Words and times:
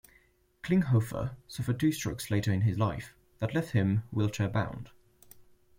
Klinghoffer 0.63 1.35
suffered 1.47 1.79
two 1.79 1.91
strokes 1.91 2.31
later 2.31 2.51
in 2.51 2.61
his 2.61 2.75
life 2.79 3.13
that 3.37 3.53
left 3.53 3.73
him 3.73 4.01
wheelchair-bound. 4.11 4.89